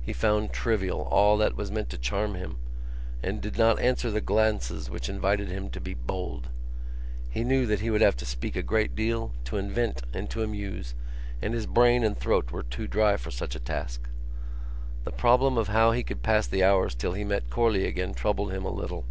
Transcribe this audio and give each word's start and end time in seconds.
He 0.00 0.12
found 0.12 0.52
trivial 0.52 1.00
all 1.10 1.36
that 1.38 1.56
was 1.56 1.72
meant 1.72 1.90
to 1.90 1.98
charm 1.98 2.36
him 2.36 2.58
and 3.24 3.40
did 3.40 3.58
not 3.58 3.80
answer 3.80 4.08
the 4.08 4.20
glances 4.20 4.88
which 4.88 5.08
invited 5.08 5.48
him 5.48 5.68
to 5.70 5.80
be 5.80 5.94
bold. 5.94 6.48
He 7.28 7.42
knew 7.42 7.66
that 7.66 7.80
he 7.80 7.90
would 7.90 8.00
have 8.00 8.16
to 8.18 8.24
speak 8.24 8.54
a 8.54 8.62
great 8.62 8.94
deal, 8.94 9.32
to 9.46 9.56
invent 9.56 10.02
and 10.12 10.30
to 10.30 10.44
amuse, 10.44 10.94
and 11.42 11.54
his 11.54 11.66
brain 11.66 12.04
and 12.04 12.16
throat 12.16 12.52
were 12.52 12.62
too 12.62 12.86
dry 12.86 13.16
for 13.16 13.32
such 13.32 13.56
a 13.56 13.58
task. 13.58 14.08
The 15.02 15.10
problem 15.10 15.58
of 15.58 15.66
how 15.66 15.90
he 15.90 16.04
could 16.04 16.22
pass 16.22 16.46
the 16.46 16.62
hours 16.62 16.94
till 16.94 17.14
he 17.14 17.24
met 17.24 17.50
Corley 17.50 17.84
again 17.84 18.14
troubled 18.14 18.52
him 18.52 18.64
a 18.64 18.70
little. 18.70 19.04